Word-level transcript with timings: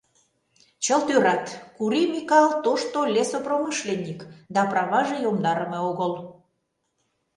Чылт 0.83 1.07
ӧрат: 1.15 1.45
Кури 1.75 2.01
Микал— 2.13 2.47
тошто 2.63 2.99
лесопромышленник, 3.15 4.19
да 4.53 4.61
праваже 4.71 5.15
йомдарыме 5.23 5.79
огыл. 5.89 6.11